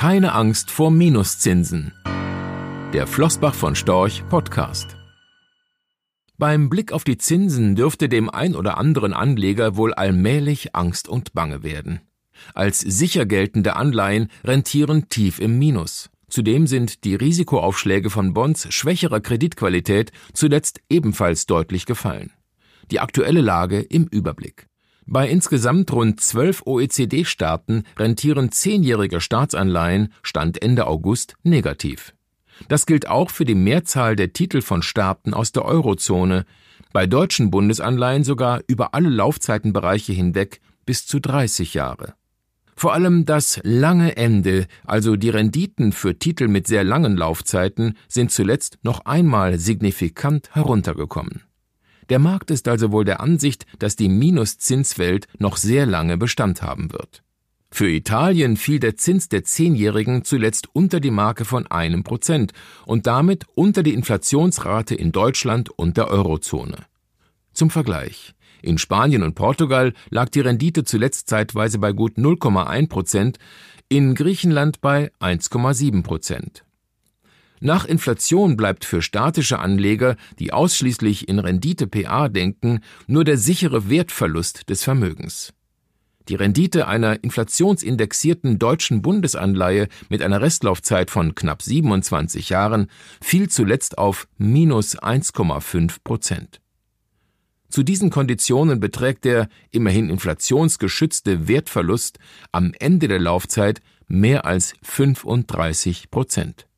[0.00, 1.92] Keine Angst vor Minuszinsen.
[2.94, 4.96] Der Flossbach von Storch Podcast.
[6.38, 11.34] Beim Blick auf die Zinsen dürfte dem ein oder anderen Anleger wohl allmählich Angst und
[11.34, 12.00] Bange werden.
[12.54, 16.08] Als sicher geltende Anleihen rentieren tief im Minus.
[16.30, 22.32] Zudem sind die Risikoaufschläge von Bonds schwächerer Kreditqualität zuletzt ebenfalls deutlich gefallen.
[22.90, 24.69] Die aktuelle Lage im Überblick.
[25.12, 32.14] Bei insgesamt rund zwölf OECD-Staaten rentieren zehnjährige Staatsanleihen Stand Ende August negativ.
[32.68, 36.44] Das gilt auch für die Mehrzahl der Titel von Staaten aus der Eurozone,
[36.92, 42.14] bei deutschen Bundesanleihen sogar über alle Laufzeitenbereiche hinweg bis zu 30 Jahre.
[42.76, 48.30] Vor allem das lange Ende, also die Renditen für Titel mit sehr langen Laufzeiten, sind
[48.30, 51.42] zuletzt noch einmal signifikant heruntergekommen.
[52.10, 56.92] Der Markt ist also wohl der Ansicht, dass die Minuszinswelt noch sehr lange Bestand haben
[56.92, 57.22] wird.
[57.70, 62.52] Für Italien fiel der Zins der Zehnjährigen zuletzt unter die Marke von einem Prozent
[62.84, 66.78] und damit unter die Inflationsrate in Deutschland und der Eurozone.
[67.52, 68.34] Zum Vergleich.
[68.60, 73.38] In Spanien und Portugal lag die Rendite zuletzt zeitweise bei gut 0,1 Prozent,
[73.88, 76.64] in Griechenland bei 1,7 Prozent.
[77.62, 83.90] Nach Inflation bleibt für statische Anleger, die ausschließlich in Rendite PA denken, nur der sichere
[83.90, 85.52] Wertverlust des Vermögens.
[86.30, 92.86] Die Rendite einer inflationsindexierten deutschen Bundesanleihe mit einer Restlaufzeit von knapp 27 Jahren
[93.20, 96.60] fiel zuletzt auf minus 1,5 Prozent.
[97.68, 102.18] Zu diesen Konditionen beträgt der immerhin inflationsgeschützte Wertverlust
[102.52, 106.69] am Ende der Laufzeit mehr als 35 Prozent.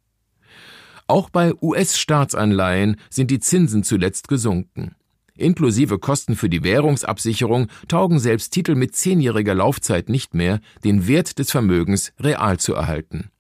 [1.06, 4.94] Auch bei US-Staatsanleihen sind die Zinsen zuletzt gesunken.
[5.34, 11.38] Inklusive Kosten für die Währungsabsicherung taugen selbst Titel mit zehnjähriger Laufzeit nicht mehr, den Wert
[11.38, 13.30] des Vermögens real zu erhalten.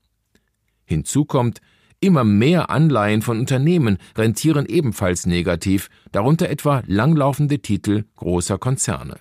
[0.84, 1.60] Hinzu kommt,
[2.00, 9.20] immer mehr Anleihen von Unternehmen rentieren ebenfalls negativ, darunter etwa langlaufende Titel großer Konzerne.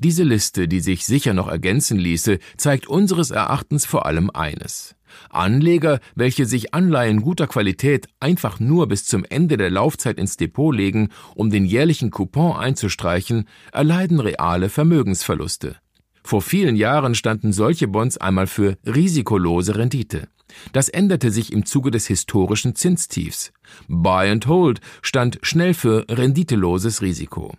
[0.00, 4.94] Diese Liste, die sich sicher noch ergänzen ließe, zeigt unseres Erachtens vor allem eines.
[5.28, 10.72] Anleger, welche sich Anleihen guter Qualität einfach nur bis zum Ende der Laufzeit ins Depot
[10.72, 15.74] legen, um den jährlichen Coupon einzustreichen, erleiden reale Vermögensverluste.
[16.22, 20.28] Vor vielen Jahren standen solche Bonds einmal für risikolose Rendite.
[20.72, 23.52] Das änderte sich im Zuge des historischen Zinstiefs.
[23.88, 27.56] Buy and Hold stand schnell für renditeloses Risiko.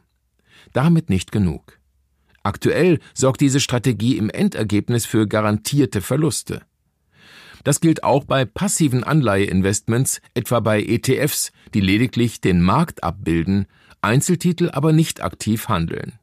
[0.72, 1.79] Damit nicht genug.
[2.44, 6.62] Aktuell sorgt diese Strategie im Endergebnis für garantierte Verluste.
[7.64, 13.68] Das gilt auch bei passiven Anleiheinvestments, etwa bei ETFs, die lediglich den Markt abbilden,
[14.02, 16.14] Einzeltitel aber nicht aktiv handeln.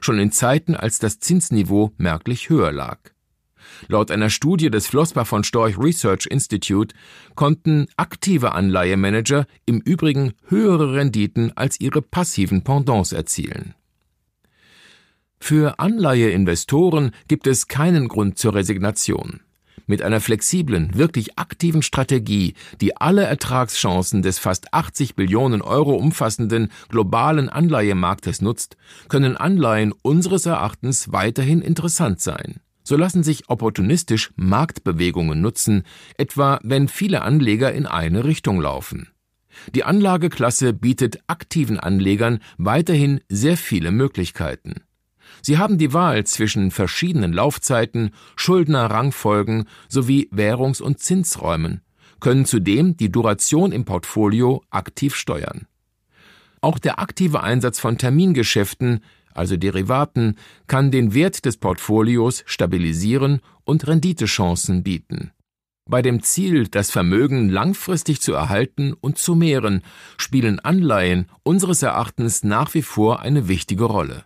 [0.00, 2.98] Schon in Zeiten, als das Zinsniveau merklich höher lag.
[3.88, 6.94] Laut einer Studie des Flossbach von Storch Research Institute
[7.34, 13.74] konnten aktive Anleihemanager im Übrigen höhere Renditen als ihre passiven Pendants erzielen.
[15.48, 19.42] Für Anleiheinvestoren gibt es keinen Grund zur Resignation
[19.86, 26.72] mit einer flexiblen, wirklich aktiven Strategie, die alle Ertragschancen des fast 80 Billionen Euro umfassenden
[26.88, 28.76] globalen Anleihemarktes nutzt,
[29.08, 32.56] können Anleihen unseres Erachtens weiterhin interessant sein.
[32.82, 35.84] So lassen sich opportunistisch Marktbewegungen nutzen,
[36.18, 39.10] etwa wenn viele Anleger in eine Richtung laufen.
[39.76, 44.85] Die Anlageklasse bietet aktiven Anlegern weiterhin sehr viele Möglichkeiten.
[45.42, 51.82] Sie haben die Wahl zwischen verschiedenen Laufzeiten, Schuldnerrangfolgen sowie Währungs- und Zinsräumen,
[52.20, 55.66] können zudem die Duration im Portfolio aktiv steuern.
[56.60, 59.00] Auch der aktive Einsatz von Termingeschäften,
[59.34, 65.30] also Derivaten, kann den Wert des Portfolios stabilisieren und Renditechancen bieten.
[65.88, 69.82] Bei dem Ziel, das Vermögen langfristig zu erhalten und zu mehren,
[70.16, 74.24] spielen Anleihen unseres Erachtens nach wie vor eine wichtige Rolle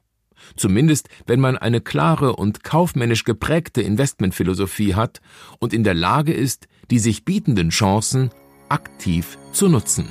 [0.56, 5.20] zumindest wenn man eine klare und kaufmännisch geprägte Investmentphilosophie hat
[5.58, 8.30] und in der Lage ist, die sich bietenden Chancen
[8.68, 10.08] aktiv zu nutzen.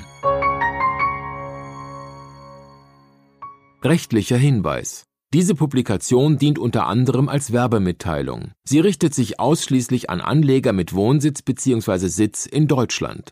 [3.83, 8.53] Rechtlicher Hinweis diese Publikation dient unter anderem als Werbemitteilung.
[8.63, 12.07] Sie richtet sich ausschließlich an Anleger mit Wohnsitz bzw.
[12.07, 13.31] Sitz in Deutschland.